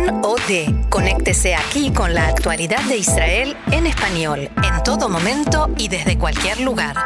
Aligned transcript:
Can 0.00 0.20
OD. 0.24 0.88
Conéctese 0.88 1.54
aquí 1.54 1.92
con 1.92 2.14
la 2.14 2.28
actualidad 2.28 2.82
de 2.88 2.98
Israel 2.98 3.54
en 3.72 3.86
español, 3.86 4.38
en 4.40 4.82
todo 4.84 5.08
momento 5.08 5.68
y 5.76 5.88
desde 5.88 6.18
cualquier 6.18 6.60
lugar. 6.60 6.96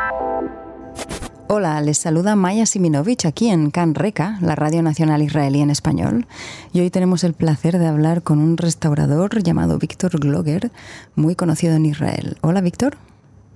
Hola, 1.49 1.80
les 1.80 1.99
saluda 1.99 2.37
Maya 2.37 2.67
Siminovich 2.67 3.27
aquí 3.27 3.49
en 3.49 3.71
Can 3.71 3.95
Reca, 3.95 4.38
la 4.41 4.54
Radio 4.54 4.83
Nacional 4.83 5.22
Israelí 5.22 5.61
en 5.61 5.71
español. 5.71 6.27
Y 6.72 6.80
hoy 6.80 6.91
tenemos 6.91 7.25
el 7.25 7.35
placer 7.35 7.79
de 7.79 7.87
hablar 7.87 8.22
con 8.22 8.38
un 8.38 8.57
restaurador 8.57 9.42
llamado 9.42 9.79
Víctor 9.79 10.18
Gloger, 10.20 10.70
muy 11.16 11.34
conocido 11.34 11.74
en 11.74 11.86
Israel. 11.86 12.36
Hola, 12.42 12.61
Víctor. 12.61 12.95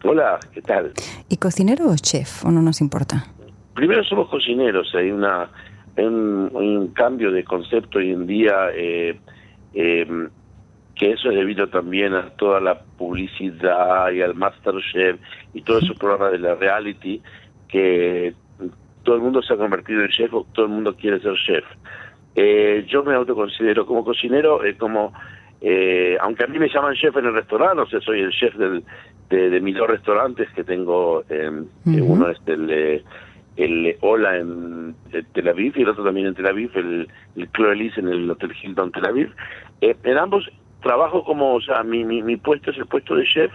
Hola, 0.04 0.38
¿qué 0.52 0.62
tal? 0.62 0.92
¿Y 1.28 1.36
cocinero 1.36 1.90
o 1.90 1.96
chef? 1.96 2.44
¿O 2.44 2.50
no 2.50 2.62
nos 2.62 2.80
importa? 2.80 3.26
Primero 3.74 4.02
somos 4.04 4.28
cocineros, 4.28 4.92
hay 4.94 5.10
una 5.10 5.48
un, 6.02 6.37
un 6.78 6.88
cambio 6.88 7.30
de 7.30 7.44
concepto 7.44 7.98
hoy 7.98 8.10
en 8.10 8.26
día 8.26 8.70
eh, 8.74 9.18
eh, 9.74 10.28
que 10.98 11.12
eso 11.12 11.30
es 11.30 11.36
debido 11.36 11.68
también 11.68 12.14
a 12.14 12.30
toda 12.30 12.60
la 12.60 12.80
publicidad 12.80 14.10
y 14.10 14.20
al 14.20 14.34
Masterchef 14.34 15.20
y 15.54 15.62
todos 15.62 15.84
esos 15.84 15.96
programas 15.96 16.32
de 16.32 16.38
la 16.38 16.54
reality 16.56 17.22
que 17.68 18.34
todo 19.04 19.16
el 19.16 19.22
mundo 19.22 19.40
se 19.42 19.54
ha 19.54 19.56
convertido 19.56 20.02
en 20.02 20.08
chef 20.08 20.34
o 20.34 20.46
todo 20.52 20.66
el 20.66 20.72
mundo 20.72 20.94
quiere 20.94 21.20
ser 21.20 21.34
chef. 21.46 21.64
Eh, 22.34 22.84
yo 22.88 23.02
me 23.04 23.14
autoconsidero 23.14 23.86
como 23.86 24.04
cocinero, 24.04 24.64
eh, 24.64 24.76
como 24.76 25.12
eh, 25.60 26.16
aunque 26.20 26.44
a 26.44 26.46
mí 26.46 26.58
me 26.58 26.68
llaman 26.68 26.94
chef 26.94 27.16
en 27.16 27.26
el 27.26 27.34
restaurante, 27.34 27.82
o 27.82 27.86
sea, 27.86 28.00
soy 28.00 28.20
el 28.20 28.30
chef 28.30 28.54
del, 28.56 28.84
de, 29.30 29.60
mis 29.60 29.76
dos 29.76 29.88
restaurantes 29.88 30.48
que 30.50 30.64
tengo, 30.64 31.24
uno 31.84 32.30
es 32.30 32.38
el, 32.46 33.02
el 33.58 33.96
Ola 34.00 34.38
en 34.38 34.94
Tel 35.32 35.48
Aviv 35.48 35.76
y 35.76 35.82
el 35.82 35.88
otro 35.88 36.04
también 36.04 36.28
en 36.28 36.34
Tel 36.34 36.46
Aviv, 36.46 36.70
el, 36.76 37.08
el 37.36 37.48
Cloelis 37.48 37.98
en 37.98 38.08
el 38.08 38.30
Hotel 38.30 38.52
Hilton 38.62 38.92
Tel 38.92 39.04
Aviv. 39.04 39.30
en 39.80 40.16
ambos 40.16 40.48
trabajo 40.80 41.24
como, 41.24 41.54
o 41.54 41.60
sea, 41.60 41.82
mi, 41.82 42.04
mi, 42.04 42.22
mi 42.22 42.36
puesto 42.36 42.70
es 42.70 42.78
el 42.78 42.86
puesto 42.86 43.16
de 43.16 43.24
chef 43.24 43.52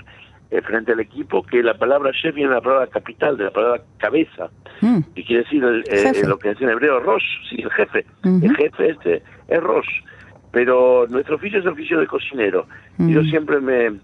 eh, 0.52 0.62
frente 0.62 0.92
al 0.92 1.00
equipo, 1.00 1.42
que 1.42 1.64
la 1.64 1.76
palabra 1.76 2.12
chef 2.12 2.36
viene 2.36 2.50
de 2.50 2.56
la 2.56 2.62
palabra 2.62 2.88
capital, 2.88 3.38
de 3.38 3.46
la 3.46 3.52
palabra 3.52 3.82
cabeza, 3.98 4.50
mm. 4.82 5.00
que 5.16 5.24
quiere 5.24 5.44
decir 5.44 5.64
eh, 5.64 6.28
lo 6.28 6.38
que 6.38 6.50
dice 6.50 6.66
en 6.66 6.72
hebreo 6.72 7.00
Rosh, 7.00 7.24
sí, 7.50 7.62
el 7.62 7.72
jefe, 7.72 8.06
el 8.24 8.56
jefe 8.58 8.90
este 8.90 9.24
es 9.48 9.64
Rosh, 9.64 9.88
pero 10.52 11.08
nuestro 11.10 11.38
oficio 11.38 11.60
es 11.60 11.66
el 11.66 11.72
oficio 11.72 12.00
de 12.00 12.08
cocinero. 12.08 12.68
y 13.00 13.14
Yo 13.14 13.22
mm. 13.22 13.30
siempre 13.30 13.62
me, 13.62 14.00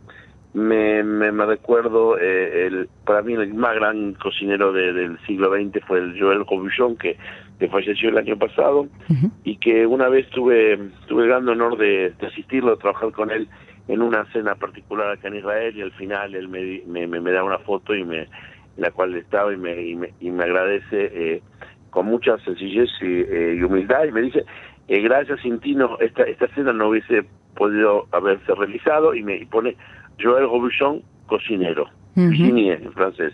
me, 0.59 1.03
me, 1.03 1.45
recuerdo, 1.45 2.17
eh, 2.17 2.67
el, 2.67 2.89
para 3.05 3.21
mí 3.21 3.33
el 3.33 3.53
más 3.53 3.75
gran 3.75 4.13
cocinero 4.13 4.71
del 4.71 5.17
siglo 5.25 5.51
XX 5.51 5.85
fue 5.85 5.99
el 5.99 6.19
Joel 6.19 6.45
Robuchon, 6.45 6.97
que, 6.97 7.17
que 7.59 7.67
falleció 7.67 8.09
el 8.09 8.17
año 8.17 8.37
pasado, 8.37 8.87
y 9.43 9.57
que 9.57 9.85
una 9.85 10.09
vez 10.09 10.29
tuve, 10.29 10.77
tuve 11.07 11.23
el 11.23 11.29
gran 11.29 11.47
honor 11.49 11.77
de, 11.77 12.13
de 12.19 12.27
asistirlo, 12.27 12.71
de 12.71 12.81
trabajar 12.81 13.11
con 13.11 13.31
él 13.31 13.47
en 13.89 14.03
una 14.03 14.23
cena 14.31 14.55
particular 14.55 15.11
acá 15.11 15.27
en 15.27 15.37
Israel 15.37 15.75
y 15.75 15.81
al 15.81 15.91
final 15.91 16.35
él 16.35 16.47
me, 16.47 16.83
me, 16.85 17.07
me, 17.07 17.31
da 17.31 17.43
una 17.43 17.57
foto 17.57 17.95
y 17.95 18.05
me 18.05 18.19
en 18.21 18.83
la 18.83 18.91
cual 18.91 19.15
estaba 19.15 19.51
y 19.51 19.57
me, 19.57 19.81
y 19.81 19.95
me, 19.95 20.13
y 20.19 20.29
me 20.29 20.43
agradece 20.43 21.11
eh, 21.11 21.41
con 21.89 22.05
mucha 22.05 22.37
sencillez 22.37 22.87
y, 23.01 23.21
eh, 23.27 23.63
humildad 23.65 24.05
y 24.05 24.11
me 24.11 24.21
dice 24.21 24.45
eh, 24.87 25.01
gracias 25.01 25.41
sin 25.41 25.59
ti 25.59 25.73
no, 25.73 25.97
esta, 25.99 26.23
esta 26.23 26.47
cena 26.49 26.71
no 26.71 26.89
hubiese 26.89 27.25
podido 27.55 28.07
haberse 28.11 28.53
realizado 28.53 29.15
y 29.15 29.23
me 29.23 29.43
pone 29.47 29.75
Joel 30.21 30.43
Robuchon 30.43 31.01
cocinero, 31.27 31.87
en 32.15 32.91
francés. 32.93 33.33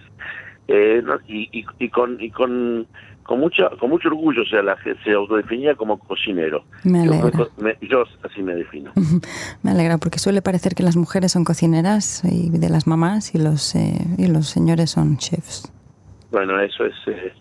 Eh, 0.67 1.01
y, 1.27 1.59
y, 1.59 1.65
y, 1.79 1.89
con 1.89 2.17
y 2.19 2.31
con 2.31 2.87
con 3.23 3.39
mucha 3.39 3.69
con 3.79 3.89
mucho 3.89 4.07
orgullo 4.07 4.41
o 4.41 4.45
sea 4.45 4.63
la 4.63 4.75
se 5.03 5.11
autodefinía 5.11 5.75
como 5.75 5.97
cocinero. 5.99 6.63
Me 6.83 7.01
alegra. 7.01 7.47
Yo, 7.81 8.03
así 8.23 8.41
me 8.41 8.55
defino. 8.55 8.91
Me 9.63 9.71
alegra 9.71 9.97
porque 9.97 10.19
suele 10.19 10.41
parecer 10.41 10.75
que 10.75 10.83
las 10.83 10.95
mujeres 10.95 11.31
son 11.31 11.43
cocineras 11.43 12.23
y 12.23 12.49
de 12.49 12.69
las 12.69 12.87
mamás 12.87 13.33
y 13.33 13.39
los 13.39 13.75
eh, 13.75 13.97
y 14.17 14.27
los 14.27 14.47
señores 14.47 14.91
son 14.91 15.17
chefs. 15.17 15.71
Bueno 16.31 16.59
eso 16.59 16.85
es 16.85 16.95
eh, 17.07 17.33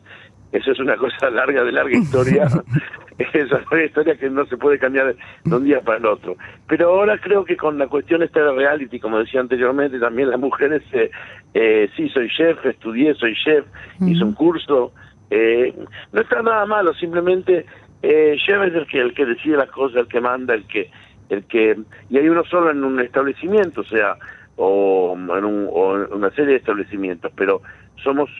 eso 0.54 0.72
es 0.72 0.80
una 0.80 0.96
cosa 0.96 1.30
larga 1.30 1.62
de 1.64 1.72
larga 1.72 1.96
historia. 1.96 2.46
Es 3.16 3.48
una 3.70 3.84
historia 3.84 4.16
que 4.16 4.28
no 4.28 4.44
se 4.46 4.56
puede 4.56 4.76
cambiar 4.76 5.14
de 5.44 5.54
un 5.54 5.62
día 5.62 5.80
para 5.80 5.98
el 5.98 6.06
otro. 6.06 6.34
Pero 6.66 6.88
ahora 6.88 7.16
creo 7.16 7.44
que 7.44 7.56
con 7.56 7.78
la 7.78 7.86
cuestión 7.86 8.24
esta 8.24 8.40
de 8.40 8.50
reality 8.50 8.98
como 8.98 9.20
decía 9.20 9.40
anteriormente 9.40 10.00
también 10.00 10.30
las 10.30 10.40
mujeres 10.40 10.82
eh, 10.92 11.12
eh 11.54 11.88
sí 11.94 12.08
soy 12.08 12.28
chef 12.28 12.66
estudié 12.66 13.14
soy 13.14 13.36
chef 13.36 13.66
hice 14.00 14.24
un 14.24 14.34
curso 14.34 14.92
eh, 15.30 15.74
no 16.12 16.20
está 16.20 16.42
nada 16.42 16.66
malo, 16.66 16.94
simplemente 16.94 17.66
eh, 18.02 18.36
es 18.36 18.48
el 18.48 18.86
que, 18.86 19.00
el 19.00 19.14
que 19.14 19.24
decide 19.24 19.56
las 19.56 19.70
cosas, 19.70 19.96
el 19.96 20.08
que 20.08 20.20
manda, 20.20 20.54
el 20.54 20.66
que, 20.66 20.90
el 21.28 21.44
que, 21.44 21.76
y 22.10 22.18
hay 22.18 22.28
uno 22.28 22.44
solo 22.44 22.70
en 22.70 22.84
un 22.84 23.00
establecimiento, 23.00 23.80
o 23.80 23.84
sea, 23.84 24.16
o 24.56 25.14
en, 25.16 25.44
un, 25.44 25.68
o 25.72 25.96
en 25.96 26.12
una 26.12 26.30
serie 26.30 26.52
de 26.52 26.56
establecimientos, 26.56 27.32
pero 27.34 27.62
somos 28.02 28.30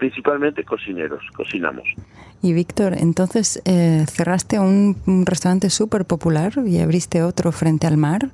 principalmente 0.00 0.64
cocineros, 0.64 1.22
cocinamos. 1.36 1.84
Y 2.42 2.54
Víctor, 2.54 2.94
entonces 2.98 3.62
eh, 3.66 4.06
cerraste 4.08 4.58
un, 4.58 4.96
restaurante 5.26 5.68
súper 5.68 6.06
popular 6.06 6.52
y 6.64 6.80
abriste 6.80 7.22
otro 7.22 7.52
frente 7.52 7.86
al 7.86 7.98
mar. 7.98 8.30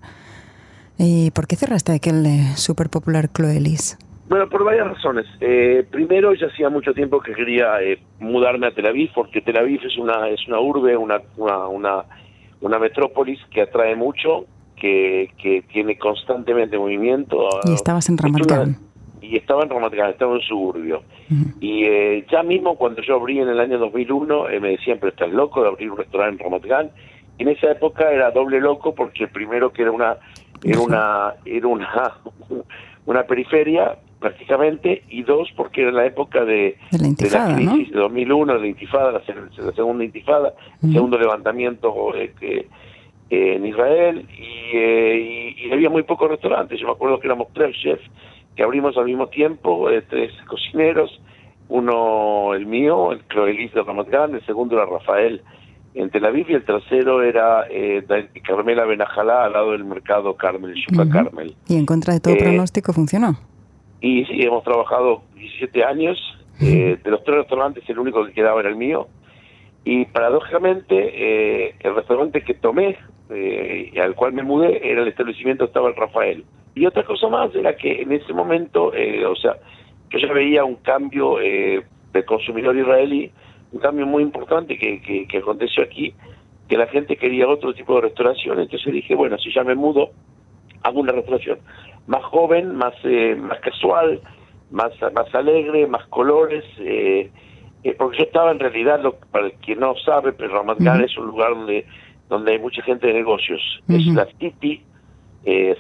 ¿Y 0.97 1.33
por 1.33 1.49
qué 1.49 1.57
cerraste 1.57 1.93
aquel 1.93 2.25
eh, 2.25 2.53
súper 2.55 2.89
popular 2.89 3.31
Cloelis? 3.31 3.99
Bueno, 4.29 4.49
por 4.49 4.63
varias 4.65 4.87
razones. 4.87 5.27
Eh, 5.41 5.85
primero, 5.91 6.33
ya 6.35 6.47
hacía 6.47 6.71
mucho 6.71 6.95
tiempo 6.95 7.21
que 7.21 7.33
quería 7.33 7.83
eh, 7.83 7.99
mudarme 8.21 8.69
a 8.69 8.71
Tel 8.71 8.87
Aviv, 8.87 9.11
porque 9.13 9.41
Tel 9.41 9.57
Aviv 9.59 9.81
es 9.85 9.99
una 9.99 10.29
es 10.29 10.47
una 10.47 10.61
urbe, 10.61 10.97
una 10.97 11.21
una, 11.37 12.05
una, 12.61 12.79
metrópolis 12.79 13.41
que 13.51 13.63
atrae 13.63 13.97
mucho, 13.97 14.47
que, 14.77 15.33
que 15.43 15.63
tiene 15.73 15.99
constantemente 15.99 16.79
movimiento. 16.79 17.49
Y 17.65 17.73
estabas 17.73 18.09
en 18.09 18.19
Ramat 18.19 18.86
Y 19.21 19.37
estaba 19.37 19.63
en 19.63 19.71
Ramat 19.71 19.95
estaba 19.95 20.35
en 20.37 20.41
suburbio. 20.43 21.03
Y 21.61 21.85
eh, 21.85 22.27
ya 22.31 22.43
mismo 22.43 22.77
cuando 22.77 23.03
yo 23.03 23.17
abrí 23.17 23.41
en 23.41 23.49
el 23.49 23.61
año 23.61 23.79
2001, 23.79 24.45
me 24.61 24.71
decían, 24.71 24.99
pero 25.01 25.11
estás 25.11 25.31
loco 25.31 25.63
de 25.63 25.69
abrir 25.69 25.91
un 25.91 25.99
restaurante 25.99 26.45
en 26.45 26.51
Ramat 26.51 26.93
Y 27.39 27.43
en 27.43 27.49
esa 27.49 27.71
época 27.73 28.11
era 28.11 28.31
doble 28.31 28.61
loco 28.61 28.95
porque 28.95 29.25
el 29.25 29.31
primero 29.31 29.73
que 29.73 29.83
era 29.83 29.93
una 29.93 30.17
era 30.65 30.81
una 30.81 31.35
era 31.45 31.67
una 31.67 32.15
una 33.07 33.23
periferia 33.25 33.99
prácticamente, 34.19 35.05
y 35.09 35.23
dos, 35.23 35.49
porque 35.57 35.83
era 35.83 35.93
la 35.93 36.07
época 36.07 36.45
de, 36.45 36.77
de 36.91 37.31
la, 37.31 37.55
crisis 37.55 37.91
de 37.93 37.99
2001, 37.99 38.55
de 38.55 38.61
la 38.61 38.67
intifada, 38.67 39.13
la, 39.13 39.73
segunda 39.75 40.05
intifada, 40.05 40.55
el 40.83 40.93
segundo 40.93 41.19
levantamiento 41.19 42.15
eh, 42.15 42.33
que, 42.39 42.67
eh, 43.31 43.55
en 43.57 43.67
Israel, 43.67 44.27
eh, 44.73 45.55
y, 45.59 45.73
había 45.73 45.91
muy 45.91 46.03
pocos 46.03 46.31
restaurantes. 46.31 46.81
Yo 46.81 46.87
me 46.87 46.93
acuerdo 46.93 47.21
que 47.21 47.27
éramos 47.27 47.49
tres 47.53 47.77
chefs 47.77 48.05
que 48.57 48.63
abrimos 48.63 48.97
al 48.97 49.05
mismo 49.05 49.29
tiempo, 49.29 49.89
tres 50.09 50.33
cocineros, 50.49 51.21
uno 51.69 52.55
el 52.55 52.67
mío, 52.67 53.13
el 53.13 53.21
Cloelis 53.25 53.73
de 53.75 53.83
Ramat 53.83 54.09
el 54.13 54.45
segundo 54.47 54.77
era 54.77 54.87
Rafael 54.87 55.43
en 55.97 56.11
Tel 56.11 56.27
Aviv 56.27 56.51
y 56.51 56.55
el 56.55 56.65
tercero 56.65 57.23
era 57.23 57.67
eh, 57.71 58.05
Carmela 58.47 58.85
Benajalá 58.85 59.45
al 59.45 59.53
lado 59.55 59.73
del 59.73 59.85
mercado 59.85 60.37
Carmel, 60.37 60.75
Shuka 60.75 61.09
Carmel. 61.09 61.55
Y 61.69 61.77
en 61.77 61.87
contra 61.87 62.13
de 62.13 62.21
todo 62.21 62.37
pronóstico 62.37 62.93
funcionó. 62.93 63.37
Y 64.03 64.25
sí, 64.27 64.43
hemos 64.43 64.63
trabajado 64.63 65.23
17 65.37 65.85
años. 65.85 66.19
Eh, 66.61 66.99
de 67.03 67.11
los 67.11 67.23
tres 67.25 67.39
restaurantes, 67.39 67.85
el 67.89 67.99
único 67.99 68.25
que 68.25 68.33
quedaba 68.33 68.61
era 68.61 68.69
el 68.69 68.77
mío. 68.77 69.09
Y 69.85 70.05
paradójicamente, 70.07 70.95
eh, 70.97 71.75
el 71.81 71.95
restaurante 71.95 72.43
que 72.43 72.55
tomé 72.55 72.97
eh, 73.31 73.91
y 73.93 73.99
al 73.99 74.15
cual 74.15 74.33
me 74.33 74.43
mudé 74.43 74.81
era 74.91 75.03
el 75.03 75.09
establecimiento 75.09 75.65
estaba 75.65 75.89
el 75.89 75.97
Rafael. 75.97 76.45
Y 76.77 76.87
otra 76.87 77.03
cosa 77.03 77.27
más 77.29 77.53
era 77.55 77.77
que 77.77 78.03
en 78.03 78.13
ese 78.13 78.33
momento, 78.33 78.93
o 78.93 79.37
sea, 79.37 79.57
yo 80.11 80.19
ya 80.19 80.33
veía 80.33 80.65
un 80.65 80.77
cambio 80.77 81.39
del 81.39 82.25
consumidor 82.27 82.77
israelí, 82.77 83.33
un 83.73 83.81
cambio 83.81 84.07
muy 84.07 84.23
importante 84.23 84.79
que, 84.79 85.01
que, 85.01 85.27
que 85.27 85.39
aconteció 85.39 85.83
aquí, 85.83 86.15
que 86.69 86.77
la 86.77 86.87
gente 86.87 87.17
quería 87.17 87.49
otro 87.49 87.75
tipo 87.75 87.95
de 87.97 88.03
restauración. 88.03 88.61
Entonces 88.61 88.93
dije, 88.93 89.15
bueno, 89.15 89.39
si 89.39 89.53
ya 89.53 89.65
me 89.65 89.75
mudo, 89.75 90.11
hago 90.83 91.01
una 91.01 91.13
restauración 91.13 91.59
más 92.07 92.23
joven, 92.25 92.77
más 92.77 92.95
eh, 93.05 93.35
más 93.37 93.59
casual, 93.61 94.21
más 94.71 94.93
más 95.13 95.35
alegre, 95.35 95.87
más 95.87 96.07
colores, 96.07 96.65
eh, 96.79 97.31
eh, 97.83 97.95
porque 97.99 98.19
yo 98.19 98.25
estaba 98.25 98.51
en 98.51 98.59
realidad, 98.59 99.01
lo, 99.03 99.17
para 99.33 99.47
el 99.47 99.53
que 99.61 99.77
no 99.77 99.95
sabe, 100.05 100.33
pero 100.33 100.55
Ramat 100.55 100.81
es 101.05 101.17
un 101.19 101.27
lugar 101.27 101.51
donde 101.51 101.87
donde 102.29 102.53
hay 102.53 102.59
mucha 102.59 102.83
gente 102.83 103.07
de 103.07 103.15
negocios. 103.15 103.61
Es 103.89 104.07
la 104.07 104.27
City, 104.39 104.83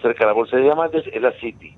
cerca 0.02 0.20
de 0.20 0.26
la 0.26 0.32
Bolsa 0.32 0.56
de 0.56 0.62
Diamantes, 0.62 1.04
es 1.12 1.20
la 1.20 1.32
City. 1.32 1.74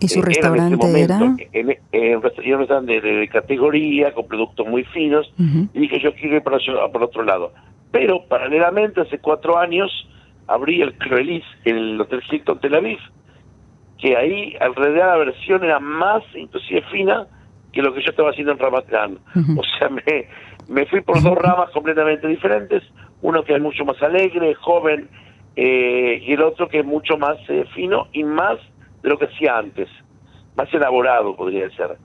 ¿Y 0.00 0.08
su 0.08 0.20
restaurante 0.20 1.00
era? 1.00 1.18
En, 1.52 1.78
en, 1.92 2.16
un 2.16 2.22
restaurante 2.22 3.00
de, 3.00 3.28
categoría, 3.28 4.12
con 4.12 4.26
productos 4.26 4.66
muy 4.66 4.84
finos, 4.84 5.32
y 5.38 5.78
dije 5.78 6.00
yo 6.00 6.14
quiero 6.14 6.36
ir 6.36 6.42
para, 6.42 6.58
para 6.92 7.04
otro 7.04 7.22
lado. 7.22 7.52
Pero 7.90 8.24
paralelamente, 8.24 9.00
hace 9.00 9.18
cuatro 9.18 9.56
años, 9.56 9.90
abrí 10.46 10.82
el 10.82 10.94
Cruelis 10.98 11.44
en 11.64 11.76
el 11.76 12.00
Hotel 12.00 12.22
Hilton 12.30 12.60
Tel 12.60 12.74
Aviv, 12.74 12.98
que 13.98 14.16
ahí 14.16 14.54
alrededor 14.60 15.06
la 15.06 15.16
versión 15.16 15.64
era 15.64 15.80
más 15.80 16.22
inclusive 16.34 16.82
fina 16.92 17.26
que 17.72 17.82
lo 17.82 17.94
que 17.94 18.02
yo 18.02 18.10
estaba 18.10 18.30
haciendo 18.30 18.52
en 18.52 18.58
Ramat 18.58 18.86
O 19.56 19.62
sea, 19.78 19.88
me, 19.88 20.28
me 20.68 20.86
fui 20.86 21.00
por 21.00 21.22
dos 21.22 21.36
ramas 21.36 21.70
completamente 21.70 22.28
diferentes, 22.28 22.82
uno 23.22 23.42
que 23.42 23.54
es 23.54 23.60
mucho 23.60 23.84
más 23.84 24.00
alegre, 24.02 24.54
joven, 24.54 25.08
eh, 25.56 26.22
y 26.22 26.32
el 26.32 26.42
otro 26.42 26.68
que 26.68 26.80
es 26.80 26.84
mucho 26.84 27.16
más 27.16 27.38
eh, 27.48 27.64
fino 27.74 28.08
y 28.12 28.24
más 28.24 28.58
de 29.02 29.08
lo 29.08 29.18
que 29.18 29.26
hacía 29.26 29.58
antes, 29.58 29.88
más 30.56 30.72
elaborado 30.72 31.36
podría 31.36 31.68
ser, 31.70 31.96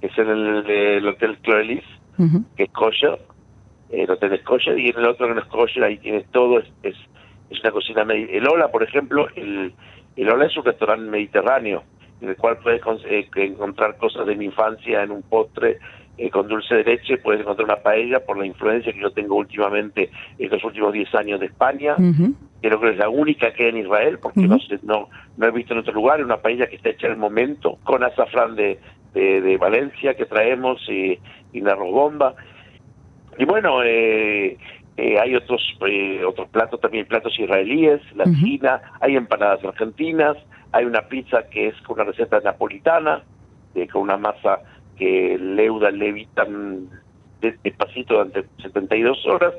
es 0.00 0.16
en 0.18 0.28
el, 0.28 1.06
Hotel 1.06 1.38
Clorelis, 1.38 1.84
que 2.56 2.64
es 2.64 2.70
kosher, 2.70 3.18
el 3.90 4.10
hotel 4.10 4.34
es 4.34 4.42
kosher, 4.42 4.78
y 4.78 4.88
en 4.88 4.98
el 4.98 5.06
otro 5.06 5.28
que 5.28 5.34
no 5.34 5.40
es 5.40 5.46
kosher, 5.46 5.84
ahí 5.84 5.98
tienes 5.98 6.26
todo, 6.30 6.58
es, 6.58 6.66
es, 6.82 6.96
una 7.60 7.70
cocina, 7.70 8.02
el 8.02 8.46
Ola, 8.46 8.68
por 8.68 8.82
ejemplo, 8.82 9.28
el, 9.36 9.72
el 10.16 10.30
Ola 10.30 10.46
es 10.46 10.56
un 10.56 10.64
restaurante 10.64 11.10
mediterráneo, 11.10 11.84
en 12.20 12.30
el 12.30 12.36
cual 12.36 12.58
puedes 12.58 12.82
eh, 13.04 13.28
encontrar 13.36 13.96
cosas 13.96 14.26
de 14.26 14.36
mi 14.36 14.46
infancia 14.46 15.02
en 15.02 15.12
un 15.12 15.22
postre, 15.22 15.78
eh, 16.16 16.30
con 16.30 16.48
dulce 16.48 16.74
de 16.74 16.84
leche, 16.84 17.18
puedes 17.18 17.42
encontrar 17.42 17.66
una 17.66 17.76
paella 17.76 18.18
por 18.24 18.36
la 18.36 18.44
influencia 18.44 18.92
que 18.92 19.00
yo 19.00 19.12
tengo 19.12 19.36
últimamente 19.36 20.10
en 20.36 20.50
los 20.50 20.62
últimos 20.64 20.92
10 20.92 21.14
años 21.14 21.38
de 21.38 21.46
España. 21.46 21.94
Creo 22.60 22.80
que 22.80 22.90
es 22.90 22.96
la 22.96 23.08
única 23.08 23.52
que 23.52 23.64
hay 23.64 23.70
en 23.70 23.78
Israel, 23.78 24.18
porque 24.18 24.40
no, 24.40 24.58
no, 24.82 25.08
no 25.36 25.46
he 25.46 25.50
visto 25.52 25.74
en 25.74 25.80
otro 25.80 25.92
lugar, 25.92 26.22
una 26.22 26.38
paella 26.38 26.66
que 26.66 26.76
está 26.76 26.90
hecha 26.90 27.06
en 27.06 27.12
el 27.12 27.18
momento, 27.18 27.78
con 27.84 28.02
azafrán 28.02 28.56
de, 28.56 28.80
de, 29.14 29.56
Valencia 29.56 30.14
que 30.14 30.26
traemos 30.26 30.80
y, 30.88 31.18
y 31.52 31.60
la. 31.60 31.76
Y 33.38 33.44
bueno, 33.44 33.82
eh, 33.84 34.58
eh, 34.96 35.18
hay 35.20 35.36
otros 35.36 35.62
otros 36.26 36.48
platos 36.48 36.80
también, 36.80 37.06
platos 37.06 37.38
israelíes, 37.38 38.00
la 38.16 38.24
china, 38.24 38.80
hay 39.00 39.14
empanadas 39.14 39.64
argentinas, 39.64 40.36
hay 40.72 40.84
una 40.84 41.02
pizza 41.02 41.48
que 41.48 41.68
es 41.68 41.80
con 41.82 42.00
una 42.00 42.10
receta 42.10 42.40
napolitana, 42.40 43.22
con 43.92 44.02
una 44.02 44.16
masa 44.16 44.60
que 44.96 45.38
leuda 45.38 45.92
levitan 45.92 46.88
despacito 47.40 48.14
durante 48.14 48.44
72 48.62 49.26
horas. 49.26 49.54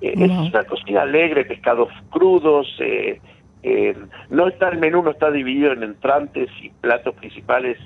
Eh, 0.00 0.14
es 0.16 0.30
una 0.30 0.64
cocina 0.64 1.02
alegre, 1.02 1.44
pescados 1.44 1.88
crudos. 2.10 2.66
Eh, 2.80 3.20
eh, 3.62 3.96
no 4.30 4.48
está 4.48 4.68
el 4.68 4.78
menú, 4.78 5.02
no 5.02 5.10
está 5.10 5.30
dividido 5.30 5.72
en 5.72 5.82
entrantes 5.82 6.48
y 6.62 6.70
platos 6.70 7.14
principales, 7.14 7.78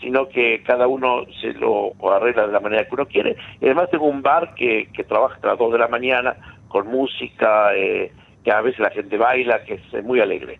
sino 0.00 0.28
que 0.28 0.62
cada 0.64 0.88
uno 0.88 1.24
se 1.40 1.52
lo 1.52 1.92
arregla 2.12 2.46
de 2.46 2.52
la 2.52 2.60
manera 2.60 2.84
que 2.84 2.94
uno 2.94 3.06
quiere. 3.06 3.36
Y 3.60 3.66
además 3.66 3.90
tengo 3.90 4.06
un 4.06 4.22
bar 4.22 4.54
que, 4.54 4.88
que 4.92 5.04
trabaja 5.04 5.38
a 5.42 5.46
las 5.46 5.58
2 5.58 5.72
de 5.72 5.78
la 5.78 5.88
mañana 5.88 6.36
con 6.68 6.88
música, 6.88 7.70
que 7.72 8.50
a 8.50 8.60
veces 8.62 8.80
la 8.80 8.90
gente 8.90 9.16
baila, 9.18 9.62
que 9.64 9.74
es 9.74 10.04
muy 10.04 10.20
alegre. 10.20 10.58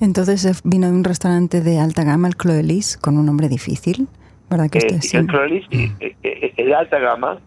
Entonces 0.00 0.62
vino 0.64 0.88
de 0.88 0.92
un 0.92 1.04
restaurante 1.04 1.60
de 1.60 1.78
alta 1.78 2.04
gama, 2.04 2.28
el 2.28 2.36
Cloelis, 2.36 2.98
con 2.98 3.16
un 3.16 3.26
nombre 3.26 3.48
difícil. 3.48 4.08
¿verdad 4.50 4.70
que 4.70 4.78
eh, 4.78 5.00
el 5.12 5.26
Cloelis 5.26 5.64
eh, 5.72 6.16
eh, 6.22 6.52
es 6.56 6.66
de 6.66 6.74
alta 6.74 6.98
gama, 6.98 7.38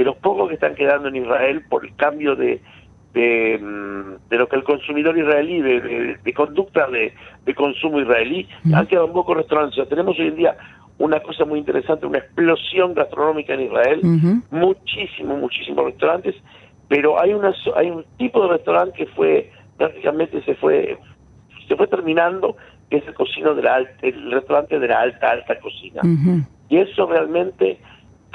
de 0.00 0.06
los 0.06 0.16
pocos 0.16 0.48
que 0.48 0.54
están 0.54 0.74
quedando 0.74 1.08
en 1.08 1.16
Israel 1.16 1.62
por 1.68 1.84
el 1.84 1.94
cambio 1.94 2.34
de, 2.34 2.62
de, 3.12 3.58
mm, 3.60 4.34
lo 4.34 4.48
que 4.48 4.56
el 4.56 4.64
consumidor 4.64 5.18
israelí, 5.18 5.60
de, 5.60 6.32
conducta 6.34 6.88
de, 6.88 7.12
consumo 7.54 8.00
israelí, 8.00 8.48
han 8.72 8.86
quedado 8.86 9.08
un 9.08 9.12
poco 9.12 9.34
restaurantes. 9.34 9.86
tenemos 9.90 10.18
hoy 10.18 10.28
en 10.28 10.36
día 10.36 10.56
una 10.96 11.20
cosa 11.20 11.44
muy 11.44 11.58
interesante, 11.58 12.06
una 12.06 12.16
explosión 12.16 12.94
gastronómica 12.94 13.52
en 13.52 13.60
Israel, 13.60 14.00
muchísimos, 14.50 15.38
muchísimos 15.38 15.84
restaurantes, 15.84 16.34
pero 16.88 17.20
hay 17.20 17.34
una 17.34 17.52
hay 17.76 17.90
un 17.90 18.06
tipo 18.16 18.42
de 18.44 18.54
restaurante 18.56 18.96
que 18.96 19.06
fue 19.08 19.50
prácticamente 19.76 20.42
se 20.44 20.54
fue 20.54 20.96
se 21.68 21.76
fue 21.76 21.86
terminando 21.88 22.56
que 22.88 22.96
es 22.96 23.06
el 23.06 23.12
cocino 23.12 23.54
de 23.54 23.62
la 23.64 23.84
el 24.00 24.32
restaurante 24.32 24.78
de 24.78 24.88
la 24.88 25.00
alta, 25.00 25.30
alta 25.30 25.60
cocina. 25.60 26.00
Y 26.70 26.78
eso 26.78 27.06
realmente, 27.06 27.78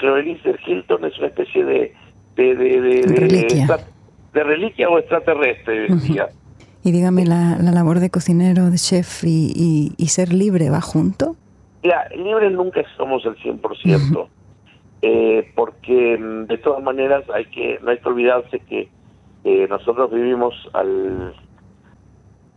el 0.08 0.60
Hilton 0.66 1.06
es 1.06 1.18
una 1.18 1.28
especie 1.28 1.64
de, 1.64 1.94
de, 2.36 2.56
de, 2.56 2.82
de, 2.82 4.44
reliquia. 4.44 4.90
o 4.90 5.00
extraterrestre. 5.00 5.88
Y 6.84 6.92
dígame, 6.92 7.26
¿la, 7.26 7.58
¿la, 7.58 7.72
labor 7.72 8.00
de 8.00 8.10
cocinero, 8.10 8.70
de 8.70 8.78
chef 8.78 9.24
y, 9.24 9.94
y, 9.98 10.08
ser 10.08 10.34
libre 10.34 10.70
va 10.70 10.82
junto? 10.82 11.36
Mira, 11.84 12.08
libre 12.16 12.50
nunca 12.52 12.84
somos 12.98 13.26
el 13.26 13.36
100%, 13.38 14.28
eh, 15.02 15.52
porque 15.56 16.18
mm, 16.18 16.46
de 16.46 16.58
todas 16.60 16.84
maneras 16.84 17.24
hay 17.34 17.46
que 17.46 17.80
no 17.82 17.92
hay 17.92 17.98
que 17.98 18.10
olvidarse 18.10 18.60
que 18.60 18.90
eh, 19.44 19.68
nosotros 19.70 20.12
vivimos 20.12 20.54
al 20.74 21.34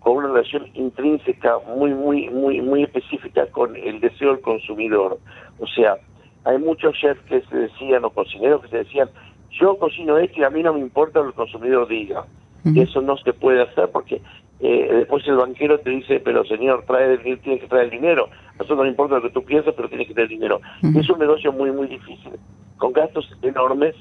con 0.01 0.17
una 0.17 0.29
relación 0.29 0.67
intrínseca 0.75 1.59
muy, 1.77 1.93
muy, 1.93 2.31
muy, 2.31 2.61
muy 2.61 2.85
específica 2.85 3.47
con 3.47 3.77
el 3.77 4.01
deseo 4.01 4.33
del 4.33 4.41
consumidor. 4.41 5.19
O 5.59 5.67
sea, 5.67 5.97
hay 6.45 6.59
muchos 6.59 6.95
chefs 6.95 7.21
que 7.23 7.43
se 7.43 7.57
decían, 7.57 8.05
o 8.05 8.11
cocineros 8.11 8.63
que 8.63 8.69
se 8.69 8.79
decían, 8.79 9.09
yo 9.51 9.79
cocino 9.79 10.19
esto 10.19 10.41
y 10.41 10.45
a 10.45 10.51
mí 10.51 10.63
no 10.63 10.73
me 10.73 10.81
importa 10.81 11.21
lo 11.21 11.27
que 11.27 11.31
el 11.31 11.35
consumidor 11.35 11.89
diga. 11.89 12.25
Y 12.65 12.81
eso 12.81 13.01
no 13.01 13.17
se 13.17 13.33
puede 13.33 13.63
hacer 13.63 13.89
porque 13.91 14.21
eh, 14.61 14.89
después 14.93 15.27
el 15.27 15.37
banquero 15.37 15.79
te 15.81 15.91
dice, 15.91 16.21
pero 16.21 16.45
señor, 16.45 16.85
trae 16.87 17.15
el, 17.15 17.41
tiene 17.41 17.61
que 17.61 17.67
traer 17.67 17.85
el 17.85 17.91
dinero. 17.91 18.29
A 18.55 18.59
nosotros 18.59 18.79
no 18.79 18.87
importa 18.87 19.17
lo 19.17 19.23
que 19.23 19.31
tú 19.31 19.43
piensas, 19.45 19.75
pero 19.75 19.89
tiene 19.89 20.07
que 20.07 20.13
traer 20.13 20.31
el 20.31 20.37
dinero. 20.37 20.61
Es 20.95 21.09
un 21.09 21.19
negocio 21.19 21.53
muy, 21.53 21.71
muy 21.71 21.87
difícil, 21.87 22.33
con 22.77 22.93
gastos 22.93 23.31
enormes 23.43 23.95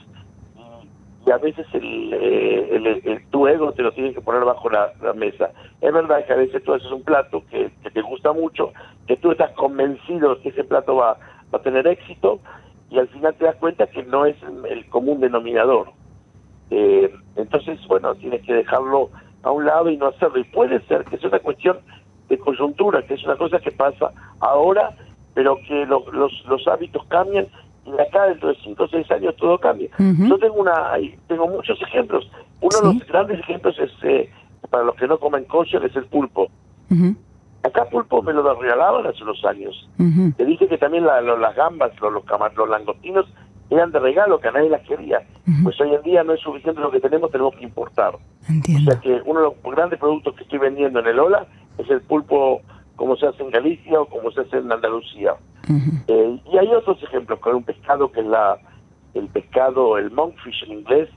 y 1.28 1.32
a 1.32 1.38
veces 1.38 1.68
eh, 1.74 2.70
el, 2.72 2.88
el, 2.88 3.26
tu 3.30 3.48
ego 3.48 3.74
te 3.74 3.84
lo 3.84 3.92
tiene 3.92 4.14
que 4.14 4.22
poner 4.22 4.46
bajo 4.46 4.70
la, 4.70 4.94
mesa. 5.14 5.52
Es 5.82 5.92
verdad 5.92 6.26
que 6.26 6.32
a 6.32 6.38
veces 6.38 6.64
tú 6.64 6.74
haces 6.74 6.90
un 6.90 7.04
plato 7.04 7.44
que, 7.52 7.70
te 7.94 8.02
gusta 8.02 8.32
mucho, 8.32 8.72
que 9.08 9.18
tú 9.18 9.32
estás 9.32 9.52
convencido 9.52 10.40
que 10.42 10.50
ese 10.50 10.64
plato 10.64 10.96
va, 10.96 11.18
a 11.52 11.60
tener 11.60 11.88
éxito 11.88 12.40
y 12.90 13.00
al 13.00 13.08
final 13.10 13.36
te 13.36 13.46
das 13.46 13.56
cuenta 13.58 13.88
que 13.88 14.04
no 14.04 14.26
es 14.26 14.36
el 14.70 14.88
común 14.90 15.20
denominador. 15.20 15.92
Eh, 16.70 17.14
entonces, 17.36 17.80
bueno, 17.88 18.16
tienes 18.16 18.42
que 18.44 18.54
dejarlo 18.54 19.10
a 19.44 19.52
un 19.52 19.66
lado 19.66 19.90
y 19.90 19.98
no 19.98 20.08
hacerlo. 20.08 20.40
Y 20.40 20.44
puede 20.46 20.80
ser 20.88 21.04
que 21.06 21.18
sea 21.18 21.30
una 21.30 21.40
cuestión 21.40 21.78
de 22.30 22.38
coyuntura, 22.38 23.06
que 23.06 23.14
es 23.14 23.24
una 23.24 23.38
cosa 23.38 23.60
que 23.60 23.72
pasa 23.72 24.12
ahora, 24.40 24.96
pero 25.34 25.58
que 25.68 25.86
los, 25.86 26.04
los 26.14 26.68
hábitos 26.68 27.06
cambian 27.06 27.48
y 27.88 28.02
acá 28.02 28.28
dentro 28.28 28.50
de 28.50 28.56
5 28.64 28.84
o 28.84 28.88
6 28.88 29.12
años 29.12 29.36
todo 29.38 29.58
cambia. 29.60 29.90
Yo 29.98 30.38
tengo 30.38 30.56
una 30.56 30.94
tengo 31.28 31.48
muchos 31.48 31.82
ejemplos. 31.82 32.30
Uno 32.60 32.78
de 32.82 33.00
los 33.00 33.08
grandes 33.08 33.40
ejemplos 33.40 33.78
es, 33.80 33.92
eh, 34.04 34.30
para 34.70 34.84
los 34.84 34.96
que 34.96 35.08
no 35.08 35.18
comen 35.18 35.46
kosher, 35.46 35.84
es 35.86 35.96
el 35.96 36.06
pulpo. 36.06 36.50
Acá 37.64 37.86
pulpo 37.86 38.22
me 38.22 38.34
lo 38.34 38.54
regalaban 38.56 39.06
hace 39.08 39.24
unos 39.24 39.44
años. 39.46 39.90
Te 40.38 40.46
dije 40.46 40.68
que 40.68 40.78
también 40.78 41.06
las 41.06 41.56
gambas, 41.56 41.92
los, 42.00 42.14
los, 42.14 42.24
los 42.56 42.70
langostinos 42.70 43.26
eran 43.70 43.92
de 43.92 44.00
regalo, 44.00 44.40
que 44.40 44.48
a 44.48 44.52
nadie 44.52 44.70
las 44.70 44.82
quería. 44.88 45.22
Pues 45.64 45.80
hoy 45.82 45.94
en 45.94 46.02
día 46.04 46.24
no 46.24 46.34
es 46.34 46.40
suficiente 46.42 46.80
lo 46.80 46.92
que 46.92 47.00
tenemos, 47.00 47.32
tenemos 47.32 47.56
que 47.56 47.64
importar. 47.64 48.16
O 48.16 48.80
sea 48.86 49.00
que 49.02 49.22
uno 49.26 49.40
de 49.42 49.46
los 49.48 49.76
grandes 49.76 50.00
productos 50.00 50.36
que 50.36 50.44
estoy 50.44 50.60
vendiendo 50.60 51.00
en 51.00 51.08
el 51.08 51.20
Ola 51.20 51.48
es 51.78 51.90
el 51.90 52.02
pulpo 52.02 52.62
como 52.96 53.16
se 53.16 53.28
hace 53.28 53.44
en 53.44 53.52
Galicia 53.52 54.02
o 54.02 54.06
como 54.06 54.32
se 54.32 54.42
hace 54.42 54.58
en 54.58 54.72
Andalucía. 54.72 55.36
Eh, 56.08 56.40
y 56.52 56.58
hay 56.58 56.68
otros 56.74 57.02
ejemplos, 57.04 57.40
con 57.40 57.56
un 57.56 57.64
pescado 57.64 58.12
que 58.12 58.22
es 58.22 58.26
la 58.26 58.58
el 59.14 59.28
pescado, 59.30 59.98
el 59.98 60.12
monkfish 60.12 60.64
en 60.66 60.80
inglés, 60.80 61.10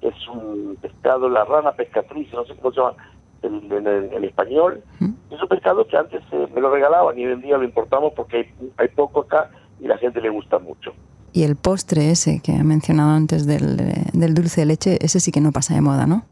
es 0.00 0.28
un 0.28 0.76
pescado, 0.80 1.28
la 1.28 1.44
rana 1.44 1.72
pescatriz, 1.72 2.32
no 2.32 2.44
sé 2.44 2.54
cómo 2.56 2.72
se 2.72 2.80
llama 2.80 2.96
en, 3.42 4.24
español. 4.24 4.82
Es 5.30 5.42
un 5.42 5.48
pescado 5.48 5.86
que 5.86 5.96
antes 5.96 6.22
eh, 6.32 6.46
me 6.54 6.60
lo 6.60 6.70
regalaban 6.70 7.18
y 7.18 7.26
hoy 7.26 7.32
en 7.32 7.40
día 7.42 7.56
lo 7.56 7.64
importamos 7.64 8.12
porque 8.14 8.52
hay, 8.76 8.88
poco 8.88 9.20
acá 9.20 9.50
y 9.80 9.86
la 9.86 9.98
gente 9.98 10.20
le 10.20 10.30
gusta 10.30 10.58
mucho. 10.58 10.92
Y 11.32 11.44
el 11.44 11.56
postre 11.56 12.10
ese 12.10 12.40
que 12.42 12.52
ha 12.52 12.64
mencionado 12.64 13.10
antes 13.10 13.46
del, 13.46 13.76
del 14.12 14.34
dulce 14.34 14.62
de 14.62 14.66
leche, 14.66 14.98
ese 15.00 15.20
sí 15.20 15.30
que 15.30 15.40
no 15.40 15.52
pasa 15.52 15.74
de 15.74 15.80
moda, 15.80 16.06
¿no? 16.06 16.24